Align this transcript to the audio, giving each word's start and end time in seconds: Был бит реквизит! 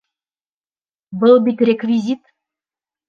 Был 1.25 1.37
бит 1.49 1.61
реквизит! 1.71 2.23